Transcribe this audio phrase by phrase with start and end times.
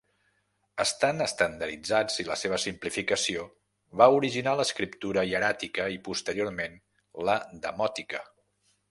[0.83, 3.43] Estan estandarditzats i la seva simplificació
[4.01, 6.79] va originar l'escriptura hieràtica i posteriorment
[7.29, 8.23] la demòtica.